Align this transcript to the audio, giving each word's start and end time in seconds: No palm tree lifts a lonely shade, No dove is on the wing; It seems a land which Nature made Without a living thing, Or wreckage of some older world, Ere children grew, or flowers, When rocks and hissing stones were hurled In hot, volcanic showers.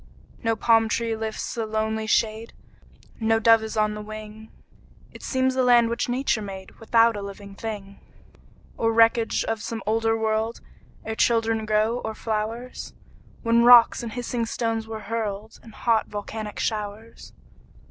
No 0.43 0.55
palm 0.55 0.89
tree 0.89 1.15
lifts 1.15 1.55
a 1.57 1.63
lonely 1.63 2.07
shade, 2.07 2.53
No 3.19 3.37
dove 3.39 3.61
is 3.61 3.77
on 3.77 3.93
the 3.93 4.01
wing; 4.01 4.49
It 5.11 5.21
seems 5.21 5.55
a 5.55 5.61
land 5.61 5.91
which 5.91 6.09
Nature 6.09 6.41
made 6.41 6.71
Without 6.79 7.15
a 7.15 7.21
living 7.21 7.53
thing, 7.53 7.99
Or 8.77 8.91
wreckage 8.91 9.43
of 9.43 9.61
some 9.61 9.83
older 9.85 10.17
world, 10.17 10.59
Ere 11.05 11.13
children 11.13 11.67
grew, 11.67 11.99
or 11.99 12.15
flowers, 12.15 12.95
When 13.43 13.63
rocks 13.63 14.01
and 14.01 14.13
hissing 14.13 14.47
stones 14.47 14.87
were 14.87 15.01
hurled 15.01 15.59
In 15.63 15.69
hot, 15.71 16.07
volcanic 16.07 16.59
showers. 16.59 17.31